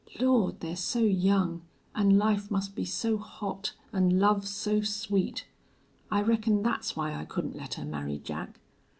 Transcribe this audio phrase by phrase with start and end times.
[0.19, 0.61] Lord!
[0.61, 1.61] they're so young
[1.93, 5.45] an' life must be so hot an' love so sweet!
[6.09, 8.59] I reckon that's why I couldn't let her marry Jack....